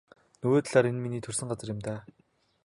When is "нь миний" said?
0.97-1.23